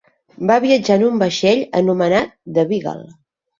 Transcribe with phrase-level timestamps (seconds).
[0.51, 3.07] Va viatjar en un vaixell anomenat The Beagle.